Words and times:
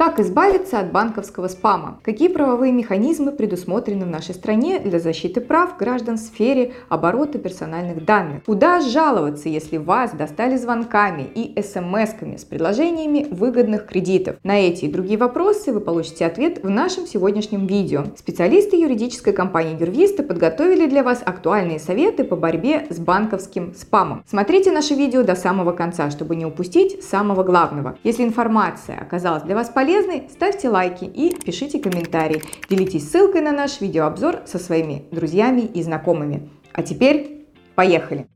Как 0.00 0.18
избавиться 0.18 0.80
от 0.80 0.92
банковского 0.92 1.48
спама? 1.48 2.00
Какие 2.02 2.28
правовые 2.28 2.72
механизмы 2.72 3.32
предусмотрены 3.32 4.06
в 4.06 4.08
нашей 4.08 4.34
стране 4.34 4.78
для 4.78 4.98
защиты 4.98 5.42
прав 5.42 5.76
граждан 5.76 6.16
в 6.16 6.20
сфере 6.20 6.72
оборота 6.88 7.38
персональных 7.38 8.06
данных? 8.06 8.44
Куда 8.46 8.80
жаловаться, 8.80 9.50
если 9.50 9.76
вас 9.76 10.12
достали 10.12 10.56
звонками 10.56 11.30
и 11.34 11.54
смс-ками 11.60 12.38
с 12.38 12.46
предложениями 12.46 13.26
выгодных 13.30 13.84
кредитов? 13.84 14.36
На 14.42 14.58
эти 14.58 14.86
и 14.86 14.90
другие 14.90 15.18
вопросы 15.18 15.70
вы 15.70 15.80
получите 15.80 16.24
ответ 16.24 16.64
в 16.64 16.70
нашем 16.70 17.06
сегодняшнем 17.06 17.66
видео. 17.66 18.04
Специалисты 18.16 18.76
юридической 18.76 19.34
компании 19.34 19.78
Юрвиста 19.78 20.22
подготовили 20.22 20.86
для 20.86 21.02
вас 21.02 21.22
актуальные 21.22 21.78
советы 21.78 22.24
по 22.24 22.36
борьбе 22.36 22.86
с 22.88 22.98
банковским 22.98 23.74
спамом. 23.74 24.24
Смотрите 24.26 24.72
наше 24.72 24.94
видео 24.94 25.24
до 25.24 25.34
самого 25.34 25.72
конца, 25.72 26.10
чтобы 26.10 26.36
не 26.36 26.46
упустить 26.46 27.04
самого 27.04 27.42
главного. 27.42 27.98
Если 28.02 28.24
информация 28.24 28.98
оказалась 28.98 29.42
для 29.42 29.54
вас 29.54 29.68
полезной, 29.68 29.89
полезной, 29.90 30.28
ставьте 30.30 30.68
лайки 30.68 31.04
и 31.04 31.34
пишите 31.34 31.80
комментарии. 31.80 32.42
Делитесь 32.68 33.10
ссылкой 33.10 33.40
на 33.40 33.50
наш 33.50 33.80
видеообзор 33.80 34.42
со 34.46 34.60
своими 34.60 35.06
друзьями 35.10 35.62
и 35.62 35.82
знакомыми. 35.82 36.48
А 36.72 36.84
теперь 36.84 37.48
поехали! 37.74 38.28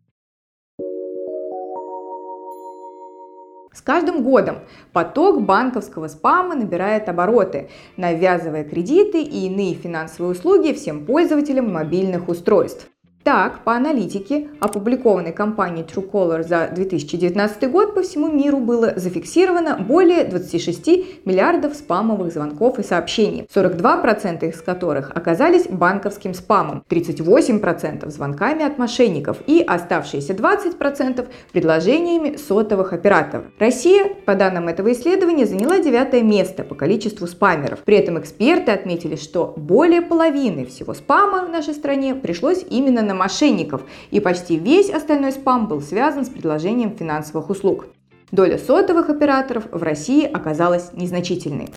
С 3.72 3.80
каждым 3.80 4.24
годом 4.24 4.58
поток 4.92 5.42
банковского 5.42 6.08
спама 6.08 6.56
набирает 6.56 7.08
обороты, 7.08 7.70
навязывая 7.96 8.64
кредиты 8.64 9.22
и 9.22 9.46
иные 9.46 9.74
финансовые 9.74 10.32
услуги 10.32 10.72
всем 10.72 11.06
пользователям 11.06 11.72
мобильных 11.72 12.28
устройств. 12.28 12.88
Так, 13.24 13.60
по 13.64 13.72
аналитике, 13.72 14.48
опубликованной 14.60 15.32
компанией 15.32 15.86
Truecaller 15.86 16.42
за 16.42 16.68
2019 16.70 17.70
год, 17.70 17.94
по 17.94 18.02
всему 18.02 18.28
миру 18.30 18.58
было 18.58 18.92
зафиксировано 18.96 19.78
более 19.78 20.24
26 20.24 21.24
миллиардов 21.24 21.74
спамовых 21.74 22.30
звонков 22.30 22.78
и 22.78 22.82
сообщений, 22.82 23.48
42% 23.54 24.46
из 24.46 24.60
которых 24.60 25.10
оказались 25.14 25.66
банковским 25.68 26.34
спамом, 26.34 26.84
38% 26.90 28.10
звонками 28.10 28.62
от 28.62 28.76
мошенников 28.76 29.38
и 29.46 29.64
оставшиеся 29.66 30.34
20% 30.34 31.26
предложениями 31.50 32.36
сотовых 32.36 32.92
операторов. 32.92 33.46
Россия, 33.58 34.04
по 34.26 34.34
данным 34.34 34.68
этого 34.68 34.92
исследования, 34.92 35.46
заняла 35.46 35.78
девятое 35.78 36.20
место 36.20 36.62
по 36.62 36.74
количеству 36.74 37.26
спамеров. 37.26 37.78
При 37.84 37.96
этом 37.96 38.18
эксперты 38.18 38.70
отметили, 38.70 39.16
что 39.16 39.54
более 39.56 40.02
половины 40.02 40.66
всего 40.66 40.92
спама 40.92 41.46
в 41.46 41.48
нашей 41.48 41.72
стране 41.72 42.14
пришлось 42.14 42.62
именно 42.68 43.00
на 43.00 43.13
мошенников, 43.14 43.82
и 44.10 44.20
почти 44.20 44.56
весь 44.56 44.90
остальной 44.90 45.32
спам 45.32 45.66
был 45.66 45.80
связан 45.80 46.24
с 46.24 46.28
предложением 46.28 46.96
финансовых 46.96 47.50
услуг. 47.50 47.86
Доля 48.30 48.58
сотовых 48.58 49.10
операторов 49.10 49.64
в 49.70 49.82
России 49.82 50.24
оказалась 50.24 50.92
незначительной. 50.92 51.70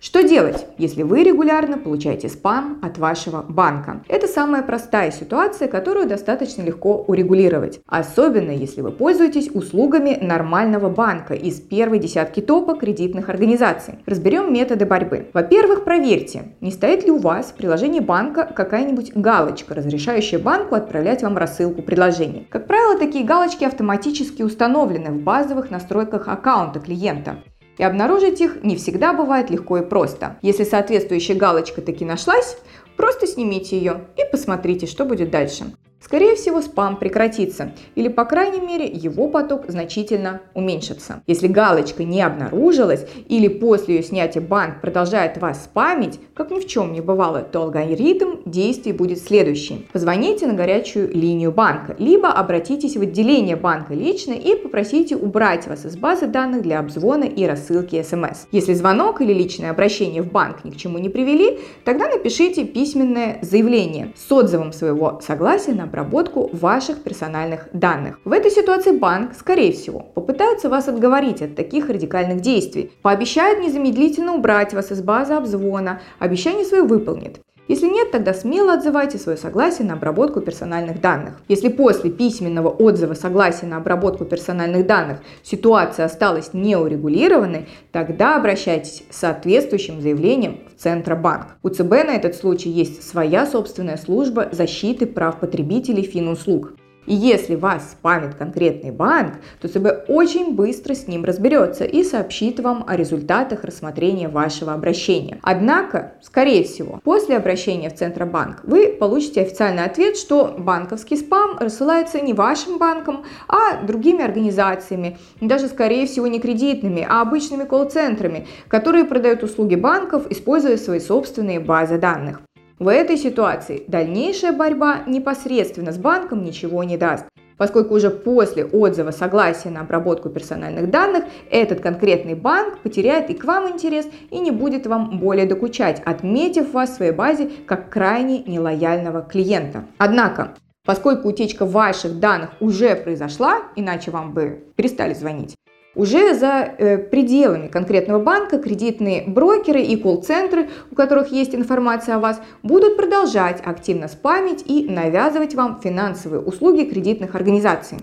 Что 0.00 0.22
делать, 0.22 0.64
если 0.78 1.02
вы 1.02 1.24
регулярно 1.24 1.76
получаете 1.76 2.28
спам 2.28 2.78
от 2.82 2.98
вашего 2.98 3.42
банка? 3.42 4.00
Это 4.06 4.28
самая 4.28 4.62
простая 4.62 5.10
ситуация, 5.10 5.66
которую 5.66 6.06
достаточно 6.06 6.62
легко 6.62 7.02
урегулировать. 7.08 7.80
Особенно, 7.84 8.52
если 8.52 8.80
вы 8.80 8.92
пользуетесь 8.92 9.50
услугами 9.52 10.16
нормального 10.20 10.88
банка 10.88 11.34
из 11.34 11.60
первой 11.60 11.98
десятки 11.98 12.38
топа 12.38 12.76
кредитных 12.76 13.28
организаций. 13.28 13.94
Разберем 14.06 14.52
методы 14.52 14.86
борьбы. 14.86 15.26
Во-первых, 15.34 15.82
проверьте, 15.82 16.52
не 16.60 16.70
стоит 16.70 17.04
ли 17.04 17.10
у 17.10 17.18
вас 17.18 17.46
в 17.46 17.54
приложении 17.54 18.00
банка 18.00 18.44
какая-нибудь 18.44 19.16
галочка, 19.16 19.74
разрешающая 19.74 20.38
банку 20.38 20.76
отправлять 20.76 21.24
вам 21.24 21.36
рассылку 21.36 21.82
предложений. 21.82 22.46
Как 22.50 22.68
правило, 22.68 22.96
такие 22.96 23.24
галочки 23.24 23.64
автоматически 23.64 24.42
установлены 24.42 25.10
в 25.10 25.22
базовых 25.22 25.72
настройках 25.72 26.28
аккаунта 26.28 26.78
клиента 26.78 27.38
и 27.78 27.84
обнаружить 27.84 28.40
их 28.40 28.62
не 28.62 28.76
всегда 28.76 29.12
бывает 29.12 29.50
легко 29.50 29.78
и 29.78 29.86
просто. 29.86 30.38
Если 30.42 30.64
соответствующая 30.64 31.34
галочка 31.34 31.80
таки 31.80 32.04
нашлась, 32.04 32.58
просто 32.96 33.26
снимите 33.26 33.78
ее 33.78 34.08
и 34.16 34.22
посмотрите, 34.30 34.86
что 34.86 35.04
будет 35.04 35.30
дальше. 35.30 35.72
Скорее 36.00 36.36
всего, 36.36 36.62
спам 36.62 36.96
прекратится, 36.96 37.72
или, 37.96 38.06
по 38.06 38.24
крайней 38.24 38.60
мере, 38.60 38.86
его 38.86 39.28
поток 39.28 39.64
значительно 39.66 40.40
уменьшится. 40.54 41.22
Если 41.26 41.48
галочка 41.48 42.04
не 42.04 42.22
обнаружилась, 42.22 43.04
или 43.28 43.48
после 43.48 43.96
ее 43.96 44.02
снятия 44.04 44.40
банк 44.40 44.80
продолжает 44.80 45.38
вас 45.38 45.64
спамить, 45.64 46.20
как 46.34 46.52
ни 46.52 46.60
в 46.60 46.68
чем 46.68 46.92
не 46.92 47.00
бывало, 47.00 47.42
то 47.42 47.62
алгоритм 47.62 48.36
действий 48.46 48.92
будет 48.92 49.18
следующий. 49.18 49.88
Позвоните 49.92 50.46
на 50.46 50.54
горячую 50.54 51.12
линию 51.12 51.50
банка, 51.50 51.96
либо 51.98 52.28
обратитесь 52.28 52.96
в 52.96 53.02
отделение 53.02 53.56
банка 53.56 53.92
лично 53.92 54.34
и 54.34 54.54
попросите 54.54 55.16
убрать 55.16 55.66
вас 55.66 55.84
из 55.84 55.96
базы 55.96 56.28
данных 56.28 56.62
для 56.62 56.78
обзвона 56.78 57.24
и 57.24 57.44
рассылки 57.44 58.00
смс. 58.02 58.46
Если 58.52 58.72
звонок 58.72 59.20
или 59.20 59.32
личное 59.32 59.70
обращение 59.70 60.22
в 60.22 60.30
банк 60.30 60.64
ни 60.64 60.70
к 60.70 60.76
чему 60.76 60.98
не 60.98 61.08
привели, 61.08 61.58
тогда 61.84 62.08
напишите 62.08 62.64
письменное 62.64 63.40
заявление 63.42 64.12
с 64.16 64.30
отзывом 64.30 64.72
своего 64.72 65.20
согласия 65.26 65.72
на 65.72 65.87
обработку 65.88 66.48
ваших 66.52 67.02
персональных 67.02 67.68
данных. 67.72 68.20
В 68.24 68.32
этой 68.32 68.50
ситуации 68.50 68.92
банк, 68.92 69.32
скорее 69.34 69.72
всего, 69.72 70.00
попытается 70.00 70.68
вас 70.68 70.88
отговорить 70.88 71.42
от 71.42 71.56
таких 71.56 71.88
радикальных 71.88 72.40
действий, 72.40 72.92
пообещает 73.02 73.60
незамедлительно 73.60 74.34
убрать 74.34 74.74
вас 74.74 74.92
из 74.92 75.02
базы 75.02 75.34
обзвона, 75.34 76.00
обещание 76.18 76.64
свое 76.64 76.84
выполнит. 76.84 77.40
Если 77.68 77.86
нет, 77.86 78.10
тогда 78.10 78.32
смело 78.32 78.72
отзывайте 78.72 79.18
свое 79.18 79.36
согласие 79.36 79.86
на 79.86 79.92
обработку 79.92 80.40
персональных 80.40 81.02
данных. 81.02 81.34
Если 81.48 81.68
после 81.68 82.10
письменного 82.10 82.70
отзыва 82.70 83.12
согласия 83.12 83.66
на 83.66 83.76
обработку 83.76 84.24
персональных 84.24 84.86
данных 84.86 85.18
ситуация 85.42 86.06
осталась 86.06 86.54
неурегулированной, 86.54 87.68
тогда 87.92 88.36
обращайтесь 88.36 89.04
с 89.10 89.18
соответствующим 89.18 90.00
заявлением 90.00 90.60
в 90.74 90.82
Центробанк. 90.82 91.58
У 91.62 91.68
ЦБ 91.68 91.90
на 91.90 92.16
этот 92.16 92.36
случай 92.36 92.70
есть 92.70 93.06
своя 93.06 93.44
собственная 93.44 93.98
служба 93.98 94.48
защиты 94.50 95.06
прав 95.06 95.38
потребителей 95.38 96.04
финуслуг. 96.04 96.72
И 97.08 97.14
если 97.14 97.54
вас 97.54 97.92
спамит 97.92 98.34
конкретный 98.34 98.90
банк, 98.90 99.36
то 99.62 99.66
ЦБ 99.66 100.08
очень 100.08 100.54
быстро 100.54 100.92
с 100.92 101.08
ним 101.08 101.24
разберется 101.24 101.84
и 101.84 102.04
сообщит 102.04 102.60
вам 102.60 102.84
о 102.86 102.96
результатах 102.96 103.64
рассмотрения 103.64 104.28
вашего 104.28 104.74
обращения. 104.74 105.38
Однако, 105.42 106.12
скорее 106.20 106.64
всего, 106.64 107.00
после 107.02 107.38
обращения 107.38 107.88
в 107.88 107.94
Центробанк 107.94 108.60
вы 108.64 108.88
получите 108.88 109.40
официальный 109.40 109.84
ответ, 109.84 110.18
что 110.18 110.54
банковский 110.58 111.16
спам 111.16 111.56
рассылается 111.58 112.20
не 112.20 112.34
вашим 112.34 112.76
банком, 112.76 113.24
а 113.48 113.82
другими 113.82 114.22
организациями, 114.22 115.16
даже, 115.40 115.68
скорее 115.68 116.06
всего, 116.06 116.26
не 116.26 116.40
кредитными, 116.40 117.06
а 117.08 117.22
обычными 117.22 117.64
колл-центрами, 117.64 118.46
которые 118.68 119.06
продают 119.06 119.42
услуги 119.42 119.76
банков, 119.76 120.26
используя 120.28 120.76
свои 120.76 121.00
собственные 121.00 121.60
базы 121.60 121.96
данных. 121.96 122.42
В 122.78 122.86
этой 122.86 123.16
ситуации 123.16 123.82
дальнейшая 123.88 124.52
борьба 124.52 125.00
непосредственно 125.08 125.90
с 125.90 125.98
банком 125.98 126.44
ничего 126.44 126.84
не 126.84 126.96
даст, 126.96 127.24
поскольку 127.56 127.96
уже 127.96 128.08
после 128.08 128.64
отзыва 128.64 129.10
согласия 129.10 129.70
на 129.70 129.80
обработку 129.80 130.28
персональных 130.28 130.88
данных 130.88 131.24
этот 131.50 131.80
конкретный 131.80 132.34
банк 132.34 132.78
потеряет 132.78 133.30
и 133.30 133.34
к 133.34 133.42
вам 133.42 133.68
интерес 133.68 134.06
и 134.30 134.38
не 134.38 134.52
будет 134.52 134.86
вам 134.86 135.18
более 135.18 135.46
докучать, 135.46 136.00
отметив 136.04 136.72
вас 136.72 136.90
в 136.90 136.94
своей 136.94 137.10
базе 137.10 137.50
как 137.66 137.90
крайне 137.90 138.44
нелояльного 138.44 139.22
клиента. 139.22 139.84
Однако, 139.98 140.54
поскольку 140.84 141.30
утечка 141.30 141.66
ваших 141.66 142.20
данных 142.20 142.50
уже 142.60 142.94
произошла, 142.94 143.58
иначе 143.74 144.12
вам 144.12 144.32
бы 144.32 144.62
перестали 144.76 145.14
звонить, 145.14 145.56
уже 145.98 146.34
за 146.34 146.74
э, 146.78 146.96
пределами 146.96 147.66
конкретного 147.66 148.22
банка 148.22 148.58
кредитные 148.58 149.24
брокеры 149.26 149.82
и 149.82 149.96
колл-центры, 149.96 150.70
у 150.92 150.94
которых 150.94 151.32
есть 151.32 151.54
информация 151.54 152.14
о 152.14 152.20
вас, 152.20 152.40
будут 152.62 152.96
продолжать 152.96 153.60
активно 153.64 154.06
спамить 154.06 154.62
и 154.64 154.88
навязывать 154.88 155.56
вам 155.56 155.80
финансовые 155.82 156.40
услуги 156.40 156.84
кредитных 156.84 157.34
организаций. 157.34 157.98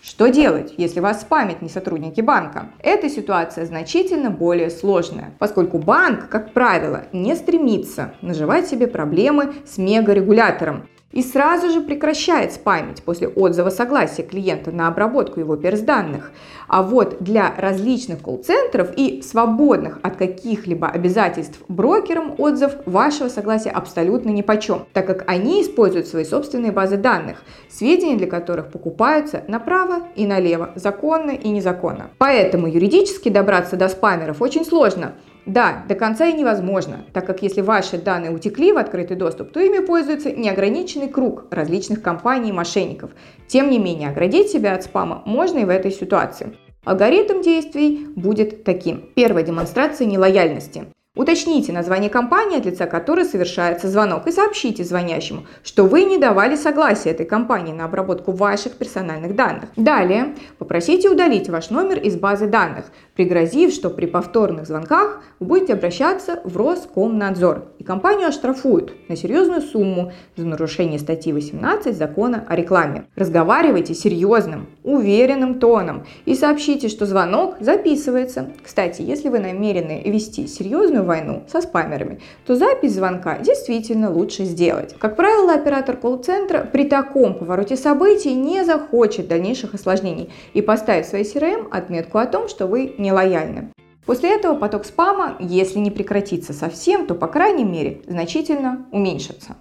Что 0.00 0.28
делать, 0.28 0.74
если 0.78 1.00
вас 1.00 1.20
спамят 1.20 1.60
не 1.62 1.68
сотрудники 1.68 2.20
банка? 2.22 2.70
Эта 2.78 3.10
ситуация 3.10 3.66
значительно 3.66 4.30
более 4.30 4.70
сложная, 4.70 5.34
поскольку 5.38 5.78
банк, 5.78 6.28
как 6.30 6.52
правило, 6.52 7.04
не 7.12 7.34
стремится 7.34 8.14
наживать 8.22 8.68
себе 8.68 8.86
проблемы 8.86 9.52
с 9.66 9.78
мегарегулятором 9.78 10.88
и 11.12 11.22
сразу 11.22 11.70
же 11.70 11.80
прекращает 11.80 12.52
спамить 12.52 13.02
после 13.02 13.28
отзыва 13.28 13.70
согласия 13.70 14.22
клиента 14.22 14.70
на 14.70 14.88
обработку 14.88 15.40
его 15.40 15.56
персданных. 15.56 16.32
А 16.68 16.82
вот 16.82 17.18
для 17.20 17.54
различных 17.56 18.20
колл-центров 18.20 18.90
и 18.96 19.22
свободных 19.22 19.98
от 20.02 20.16
каких-либо 20.16 20.88
обязательств 20.88 21.60
брокерам 21.68 22.34
отзыв 22.38 22.72
вашего 22.86 23.28
согласия 23.28 23.70
абсолютно 23.70 24.30
ни 24.30 24.42
почем, 24.42 24.86
так 24.92 25.06
как 25.06 25.24
они 25.26 25.62
используют 25.62 26.06
свои 26.06 26.24
собственные 26.24 26.72
базы 26.72 26.96
данных, 26.96 27.42
сведения 27.68 28.16
для 28.16 28.26
которых 28.26 28.70
покупаются 28.70 29.44
направо 29.48 30.08
и 30.16 30.26
налево, 30.26 30.72
законно 30.74 31.32
и 31.32 31.48
незаконно. 31.48 32.10
Поэтому 32.18 32.66
юридически 32.66 33.28
добраться 33.28 33.76
до 33.76 33.88
спамеров 33.88 34.40
очень 34.40 34.64
сложно, 34.64 35.12
Да, 35.44 35.84
до 35.88 35.96
конца 35.96 36.26
и 36.26 36.32
невозможно, 36.32 37.04
так 37.12 37.26
как 37.26 37.42
если 37.42 37.62
ваши 37.62 37.98
данные 37.98 38.30
утекли 38.30 38.72
в 38.72 38.78
открытый 38.78 39.16
доступ, 39.16 39.50
то 39.52 39.60
ими 39.60 39.84
пользуется 39.84 40.30
неограниченный 40.30 41.08
круг 41.08 41.46
различных 41.50 42.00
компаний 42.00 42.50
и 42.50 42.52
мошенников. 42.52 43.10
Тем 43.48 43.68
не 43.68 43.80
менее, 43.80 44.10
оградить 44.10 44.50
себя 44.50 44.74
от 44.74 44.84
спама 44.84 45.22
можно 45.26 45.58
и 45.58 45.64
в 45.64 45.68
этой 45.68 45.90
ситуации. 45.90 46.56
Алгоритм 46.84 47.42
действий 47.42 48.06
будет 48.14 48.64
таким. 48.64 49.04
Первая 49.14 49.44
демонстрация 49.44 50.06
нелояльности. 50.06 50.86
Уточните 51.14 51.74
название 51.74 52.08
компании, 52.08 52.56
от 52.56 52.64
лица 52.64 52.86
которой 52.86 53.26
совершается 53.26 53.86
звонок, 53.86 54.26
и 54.26 54.32
сообщите 54.32 54.82
звонящему, 54.82 55.44
что 55.62 55.84
вы 55.84 56.04
не 56.04 56.16
давали 56.16 56.56
согласия 56.56 57.10
этой 57.10 57.26
компании 57.26 57.74
на 57.74 57.84
обработку 57.84 58.32
ваших 58.32 58.78
персональных 58.78 59.36
данных. 59.36 59.68
Далее 59.76 60.34
попросите 60.56 61.10
удалить 61.10 61.50
ваш 61.50 61.68
номер 61.68 61.98
из 61.98 62.16
базы 62.16 62.46
данных, 62.46 62.86
пригрозив, 63.14 63.74
что 63.74 63.90
при 63.90 64.06
повторных 64.06 64.66
звонках 64.66 65.22
вы 65.38 65.48
будете 65.48 65.74
обращаться 65.74 66.40
в 66.44 66.56
Роскомнадзор, 66.56 67.72
и 67.78 67.84
компанию 67.84 68.28
оштрафуют 68.28 68.94
на 69.10 69.14
серьезную 69.14 69.60
сумму 69.60 70.12
за 70.36 70.46
нарушение 70.46 70.98
статьи 70.98 71.34
18 71.34 71.94
закона 71.94 72.46
о 72.48 72.56
рекламе. 72.56 73.04
Разговаривайте 73.16 73.92
серьезным, 73.92 74.66
уверенным 74.82 75.58
тоном 75.58 76.06
и 76.24 76.34
сообщите, 76.34 76.88
что 76.88 77.04
звонок 77.04 77.56
записывается. 77.60 78.50
Кстати, 78.64 79.02
если 79.02 79.28
вы 79.28 79.40
намерены 79.40 80.02
вести 80.06 80.46
серьезную 80.46 81.01
войну 81.02 81.44
со 81.48 81.60
спамерами, 81.60 82.20
то 82.46 82.56
запись 82.56 82.94
звонка 82.94 83.38
действительно 83.38 84.10
лучше 84.10 84.44
сделать. 84.44 84.94
Как 84.98 85.16
правило, 85.16 85.54
оператор 85.54 85.96
колл-центра 85.96 86.68
при 86.70 86.84
таком 86.84 87.34
повороте 87.34 87.76
событий 87.76 88.34
не 88.34 88.64
захочет 88.64 89.28
дальнейших 89.28 89.74
осложнений 89.74 90.30
и 90.54 90.62
поставит 90.62 91.06
в 91.06 91.08
своей 91.08 91.24
CRM 91.24 91.68
отметку 91.70 92.18
о 92.18 92.26
том, 92.26 92.48
что 92.48 92.66
вы 92.66 92.94
нелояльны. 92.98 93.70
После 94.06 94.34
этого 94.34 94.56
поток 94.56 94.84
спама, 94.84 95.36
если 95.38 95.78
не 95.78 95.90
прекратится 95.90 96.52
совсем, 96.52 97.06
то 97.06 97.14
по 97.14 97.28
крайней 97.28 97.64
мере 97.64 98.02
значительно 98.06 98.86
уменьшится. 98.90 99.56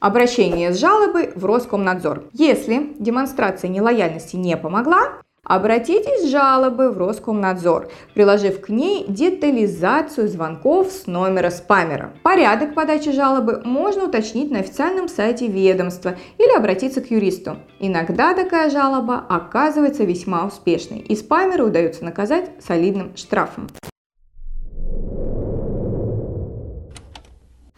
Обращение 0.00 0.72
с 0.72 0.78
жалобой 0.78 1.32
в 1.34 1.44
Роскомнадзор. 1.44 2.28
Если 2.32 2.94
демонстрация 3.00 3.68
нелояльности 3.68 4.36
не 4.36 4.56
помогла, 4.56 5.20
Обратитесь 5.48 6.24
с 6.24 6.30
жалобой 6.30 6.92
в 6.92 6.98
Роскомнадзор, 6.98 7.88
приложив 8.12 8.60
к 8.60 8.68
ней 8.68 9.06
детализацию 9.08 10.28
звонков 10.28 10.92
с 10.92 11.06
номера 11.06 11.48
спамера. 11.48 12.12
Порядок 12.22 12.74
подачи 12.74 13.12
жалобы 13.12 13.62
можно 13.64 14.04
уточнить 14.04 14.50
на 14.50 14.58
официальном 14.58 15.08
сайте 15.08 15.46
ведомства 15.46 16.16
или 16.36 16.54
обратиться 16.54 17.00
к 17.00 17.10
юристу. 17.10 17.56
Иногда 17.80 18.34
такая 18.34 18.68
жалоба 18.68 19.24
оказывается 19.26 20.04
весьма 20.04 20.44
успешной, 20.44 20.98
и 20.98 21.16
спамера 21.16 21.64
удается 21.64 22.04
наказать 22.04 22.50
солидным 22.60 23.16
штрафом. 23.16 23.68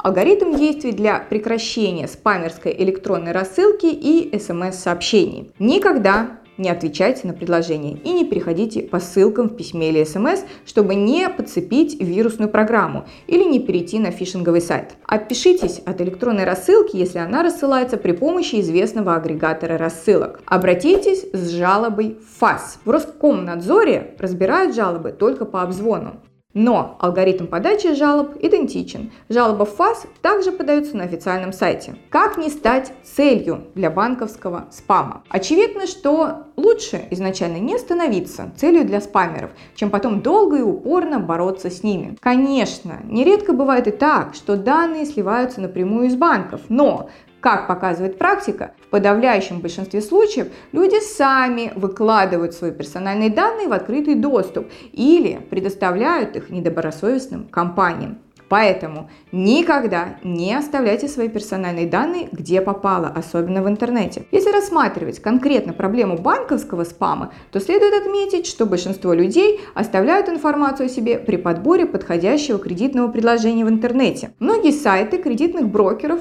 Алгоритм 0.03 0.57
действий 0.57 0.93
для 0.93 1.19
прекращения 1.19 2.09
спамерской 2.09 2.75
электронной 2.79 3.33
рассылки 3.33 3.85
и 3.85 4.37
смс-сообщений. 4.39 5.53
Никогда 5.59 6.40
не 6.61 6.71
отвечайте 6.71 7.27
на 7.27 7.33
предложения 7.33 7.99
и 8.05 8.13
не 8.13 8.25
переходите 8.25 8.83
по 8.83 9.01
ссылкам 9.01 9.49
в 9.49 9.57
письме 9.57 9.89
или 9.89 10.05
смс, 10.05 10.45
чтобы 10.65 10.95
не 10.95 11.29
подцепить 11.29 12.01
вирусную 12.01 12.51
программу 12.51 13.07
или 13.27 13.43
не 13.43 13.59
перейти 13.59 13.99
на 13.99 14.11
фишинговый 14.11 14.61
сайт. 14.61 14.97
Отпишитесь 15.07 15.81
от 15.85 16.01
электронной 16.01 16.45
рассылки, 16.45 16.97
если 16.97 17.19
она 17.19 17.43
рассылается 17.43 17.97
при 17.97 18.13
помощи 18.13 18.61
известного 18.61 19.17
агрегатора 19.17 19.79
рассылок. 19.79 20.41
Обратитесь 20.45 21.27
с 21.33 21.51
жалобой 21.51 22.19
в 22.21 22.39
ФАС. 22.39 22.79
В 22.85 22.91
Роскомнадзоре 22.91 24.15
разбирают 24.19 24.75
жалобы 24.75 25.13
только 25.13 25.45
по 25.45 25.63
обзвону. 25.63 26.21
Но 26.53 26.97
алгоритм 26.99 27.47
подачи 27.47 27.95
жалоб 27.95 28.37
идентичен. 28.41 29.13
Жалоба 29.29 29.65
в 29.65 29.77
ФАС 29.77 30.07
также 30.21 30.51
подается 30.51 30.97
на 30.97 31.05
официальном 31.05 31.53
сайте. 31.53 31.95
Как 32.09 32.39
не 32.39 32.51
стать 32.51 32.93
целью 33.05 33.67
для 33.77 33.89
банковского 33.89 34.67
спама? 34.73 35.23
Очевидно, 35.29 35.87
что 35.87 36.47
лучше 36.57 37.07
изначально 37.11 37.59
не 37.59 37.79
становиться 37.79 38.53
целью 38.57 38.85
для 38.85 39.01
спамеров, 39.01 39.51
чем 39.77 39.91
потом 39.91 40.23
долго 40.23 40.59
и 40.59 40.63
упорно 40.63 41.21
бороться 41.21 41.71
с 41.71 41.85
ними. 41.85 42.17
Конечно, 42.21 42.99
нередко 43.05 43.53
бывает 43.53 43.87
и 43.87 43.93
так, 43.93 44.35
что 44.35 44.57
данные 44.57 45.07
сливаются 45.07 45.61
напрямую 45.61 46.09
из 46.09 46.17
банков, 46.17 46.63
но 46.69 47.11
как 47.41 47.67
показывает 47.67 48.19
практика, 48.19 48.73
в 48.87 48.89
подавляющем 48.89 49.61
большинстве 49.61 50.01
случаев 50.01 50.49
люди 50.73 51.01
сами 51.01 51.73
выкладывают 51.75 52.55
свои 52.55 52.71
персональные 52.71 53.31
данные 53.31 53.69
в 53.69 53.73
открытый 53.73 54.15
доступ 54.15 54.67
или 54.93 55.41
предоставляют 55.51 56.37
их 56.37 56.51
недобросовестным 56.51 57.45
компаниям. 57.45 58.19
Поэтому 58.51 59.09
никогда 59.31 60.17
не 60.25 60.53
оставляйте 60.53 61.07
свои 61.07 61.29
персональные 61.29 61.87
данные 61.87 62.29
где 62.33 62.61
попало, 62.61 63.07
особенно 63.07 63.63
в 63.63 63.69
интернете. 63.69 64.25
Если 64.33 64.51
рассматривать 64.51 65.21
конкретно 65.21 65.73
проблему 65.73 66.19
банковского 66.19 66.83
спама, 66.83 67.33
то 67.53 67.61
следует 67.61 67.95
отметить, 67.95 68.49
что 68.49 68.67
большинство 68.67 69.13
людей 69.13 69.61
оставляют 69.75 70.29
информацию 70.29 70.87
о 70.87 70.89
себе 70.89 71.17
при 71.21 71.37
подборе 71.37 71.87
подходящего 71.87 72.59
кредитного 72.59 73.07
предложения 73.07 73.65
в 73.65 73.69
интернете. 73.69 74.33
Многие 74.41 74.73
сайты 74.73 75.19
кредитных 75.19 75.69
брокеров 75.69 76.19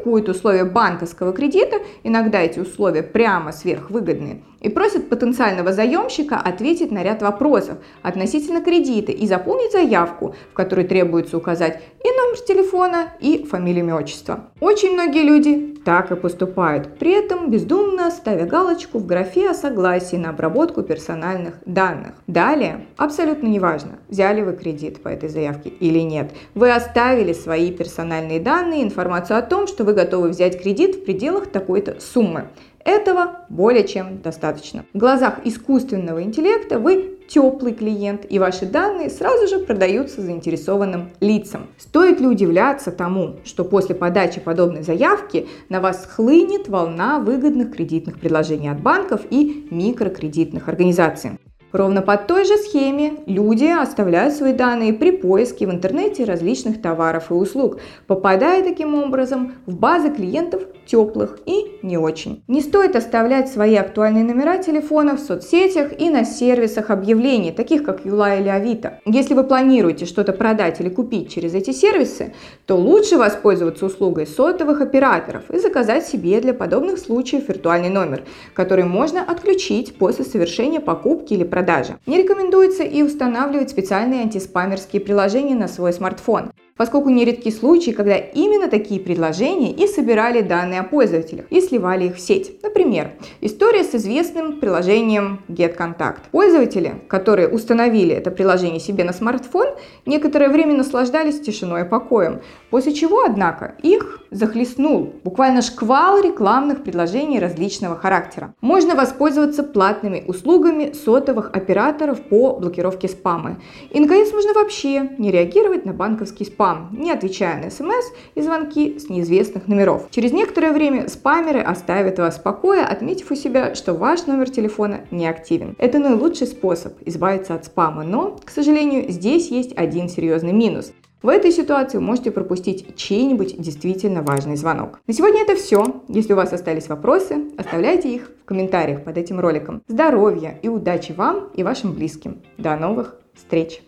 публикуют 0.00 0.28
условия 0.28 0.64
банковского 0.64 1.32
кредита, 1.32 1.76
иногда 2.02 2.40
эти 2.40 2.58
условия 2.58 3.02
прямо 3.02 3.52
сверхвыгодные, 3.52 4.42
и 4.60 4.68
просят 4.68 5.08
потенциального 5.08 5.72
заемщика 5.72 6.36
ответить 6.36 6.90
на 6.90 7.02
ряд 7.02 7.22
вопросов 7.22 7.78
относительно 8.02 8.60
кредита 8.62 9.12
и 9.12 9.26
заполнить 9.26 9.72
заявку, 9.72 10.34
в 10.50 10.54
которой 10.54 10.84
требуется 10.84 11.36
указать 11.36 11.80
и 12.04 12.08
номер 12.08 12.38
телефона, 12.46 13.12
и 13.20 13.44
фамилию, 13.44 13.84
имя, 13.84 13.96
отчество. 13.96 14.50
Очень 14.60 14.92
многие 14.92 15.22
люди 15.22 15.76
так 15.84 16.10
и 16.10 16.16
поступают, 16.16 16.98
при 16.98 17.12
этом 17.12 17.50
бездумно 17.50 18.10
ставя 18.10 18.46
галочку 18.46 18.98
в 18.98 19.06
графе 19.06 19.50
о 19.50 19.54
согласии 19.54 20.16
на 20.16 20.30
обработку 20.30 20.82
персональных 20.82 21.54
данных. 21.64 22.12
Далее, 22.26 22.86
абсолютно 22.96 23.46
неважно, 23.46 23.98
взяли 24.08 24.42
вы 24.42 24.52
кредит 24.52 25.02
по 25.02 25.08
этой 25.08 25.28
заявке 25.28 25.70
или 25.70 26.00
нет, 26.00 26.32
вы 26.54 26.72
оставили 26.72 27.32
свои 27.32 27.70
персональные 27.72 28.40
данные, 28.40 28.82
информацию 28.82 29.38
о 29.38 29.42
том, 29.42 29.66
что 29.66 29.84
вы 29.84 29.94
готовы 29.94 30.28
взять 30.28 30.62
кредит 30.62 30.96
в 30.96 31.04
пределах 31.04 31.46
такой-то 31.46 32.00
суммы. 32.00 32.48
Этого 32.84 33.40
более 33.48 33.86
чем 33.86 34.22
достаточно. 34.22 34.84
В 34.94 34.98
глазах 34.98 35.40
искусственного 35.44 36.22
интеллекта 36.22 36.78
вы 36.78 37.18
теплый 37.28 37.72
клиент, 37.74 38.26
и 38.28 38.38
ваши 38.38 38.66
данные 38.66 39.08
сразу 39.08 39.46
же 39.46 39.60
продаются 39.60 40.20
заинтересованным 40.20 41.10
лицам. 41.20 41.68
Стоит 41.78 42.20
ли 42.20 42.26
удивляться 42.26 42.90
тому, 42.90 43.36
что 43.44 43.64
после 43.64 43.94
подачи 43.94 44.40
подобной 44.40 44.82
заявки 44.82 45.46
на 45.68 45.80
вас 45.80 46.06
хлынет 46.06 46.68
волна 46.68 47.20
выгодных 47.20 47.72
кредитных 47.72 48.18
предложений 48.18 48.70
от 48.70 48.80
банков 48.80 49.20
и 49.30 49.68
микрокредитных 49.70 50.68
организаций? 50.68 51.32
Ровно 51.72 52.02
по 52.02 52.16
той 52.16 52.44
же 52.44 52.56
схеме 52.56 53.14
люди 53.26 53.66
оставляют 53.66 54.34
свои 54.34 54.52
данные 54.52 54.92
при 54.92 55.12
поиске 55.12 55.66
в 55.66 55.70
интернете 55.70 56.24
различных 56.24 56.82
товаров 56.82 57.30
и 57.30 57.34
услуг, 57.34 57.78
попадая 58.08 58.64
таким 58.64 58.94
образом 58.94 59.54
в 59.66 59.76
базы 59.76 60.10
клиентов 60.10 60.62
теплых 60.86 61.38
и 61.46 61.78
не 61.82 61.96
очень. 61.96 62.42
Не 62.48 62.60
стоит 62.60 62.96
оставлять 62.96 63.48
свои 63.48 63.76
актуальные 63.76 64.24
номера 64.24 64.58
телефона 64.58 65.16
в 65.16 65.20
соцсетях 65.20 65.92
и 66.00 66.10
на 66.10 66.24
сервисах 66.24 66.90
объявлений, 66.90 67.52
таких 67.52 67.84
как 67.84 68.04
Юла 68.04 68.34
или 68.34 68.48
Авито. 68.48 68.98
Если 69.04 69.34
вы 69.34 69.44
планируете 69.44 70.06
что-то 70.06 70.32
продать 70.32 70.80
или 70.80 70.88
купить 70.88 71.32
через 71.32 71.54
эти 71.54 71.70
сервисы, 71.70 72.34
то 72.66 72.76
лучше 72.76 73.16
воспользоваться 73.16 73.86
услугой 73.86 74.26
сотовых 74.26 74.80
операторов 74.80 75.48
и 75.50 75.58
заказать 75.58 76.04
себе 76.04 76.40
для 76.40 76.54
подобных 76.54 76.98
случаев 76.98 77.48
виртуальный 77.48 77.90
номер, 77.90 78.24
который 78.54 78.84
можно 78.84 79.22
отключить 79.22 79.96
после 79.96 80.24
совершения 80.24 80.80
покупки 80.80 81.34
или 81.34 81.44
продажи 81.44 81.59
продажи. 81.60 81.98
Не 82.06 82.22
рекомендуется 82.22 82.84
и 82.84 83.02
устанавливать 83.02 83.68
специальные 83.68 84.22
антиспамерские 84.22 85.02
приложения 85.02 85.54
на 85.54 85.68
свой 85.68 85.92
смартфон 85.92 86.52
поскольку 86.80 87.10
нередки 87.10 87.50
случаи, 87.50 87.90
когда 87.90 88.16
именно 88.16 88.66
такие 88.66 89.02
предложения 89.02 89.70
и 89.70 89.86
собирали 89.86 90.40
данные 90.40 90.80
о 90.80 90.84
пользователях 90.84 91.44
и 91.50 91.60
сливали 91.60 92.06
их 92.06 92.16
в 92.16 92.20
сеть. 92.20 92.58
Например, 92.62 93.10
история 93.42 93.84
с 93.84 93.94
известным 93.94 94.60
приложением 94.60 95.42
GetContact. 95.48 96.30
Пользователи, 96.30 96.94
которые 97.06 97.48
установили 97.48 98.14
это 98.14 98.30
приложение 98.30 98.80
себе 98.80 99.04
на 99.04 99.12
смартфон, 99.12 99.66
некоторое 100.06 100.48
время 100.48 100.74
наслаждались 100.74 101.42
тишиной 101.42 101.82
и 101.82 101.84
покоем, 101.84 102.40
после 102.70 102.94
чего, 102.94 103.24
однако, 103.24 103.74
их 103.82 104.20
захлестнул 104.30 105.12
буквально 105.22 105.60
шквал 105.60 106.22
рекламных 106.22 106.82
предложений 106.82 107.40
различного 107.40 107.96
характера. 107.96 108.54
Можно 108.62 108.94
воспользоваться 108.94 109.64
платными 109.64 110.24
услугами 110.26 110.94
сотовых 110.94 111.49
операторов 111.52 112.20
по 112.22 112.54
блокировке 112.54 113.08
спама. 113.08 113.60
И, 113.90 114.00
наконец, 114.00 114.32
можно 114.32 114.52
вообще 114.54 115.10
не 115.18 115.30
реагировать 115.30 115.84
на 115.84 115.92
банковский 115.92 116.44
спам, 116.44 116.88
не 116.92 117.10
отвечая 117.12 117.62
на 117.62 117.70
смс 117.70 118.06
и 118.34 118.42
звонки 118.42 118.98
с 118.98 119.08
неизвестных 119.08 119.68
номеров. 119.68 120.08
Через 120.10 120.32
некоторое 120.32 120.72
время 120.72 121.08
спамеры 121.08 121.60
оставят 121.60 122.18
вас 122.18 122.38
в 122.38 122.42
покое, 122.42 122.82
отметив 122.82 123.30
у 123.30 123.34
себя, 123.34 123.74
что 123.74 123.94
ваш 123.94 124.26
номер 124.26 124.50
телефона 124.50 125.00
не 125.10 125.28
активен. 125.28 125.74
Это 125.78 125.98
наилучший 125.98 126.46
способ 126.46 126.94
избавиться 127.04 127.54
от 127.54 127.64
спама, 127.64 128.04
но, 128.04 128.38
к 128.44 128.50
сожалению, 128.50 129.10
здесь 129.10 129.50
есть 129.50 129.76
один 129.76 130.08
серьезный 130.08 130.52
минус. 130.52 130.92
В 131.22 131.28
этой 131.28 131.52
ситуации 131.52 131.98
можете 131.98 132.30
пропустить 132.30 132.96
чей-нибудь 132.96 133.60
действительно 133.60 134.22
важный 134.22 134.56
звонок. 134.56 135.00
На 135.06 135.12
сегодня 135.12 135.42
это 135.42 135.54
все. 135.54 136.02
Если 136.08 136.32
у 136.32 136.36
вас 136.36 136.52
остались 136.52 136.88
вопросы, 136.88 137.50
оставляйте 137.58 138.14
их 138.14 138.30
в 138.42 138.44
комментариях 138.46 139.04
под 139.04 139.18
этим 139.18 139.38
роликом. 139.38 139.82
Здоровья 139.86 140.58
и 140.62 140.68
удачи 140.68 141.12
вам 141.12 141.50
и 141.54 141.62
вашим 141.62 141.92
близким. 141.92 142.40
До 142.56 142.76
новых 142.76 143.16
встреч! 143.34 143.82